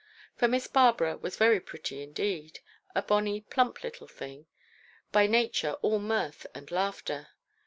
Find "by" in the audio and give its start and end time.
5.11-5.27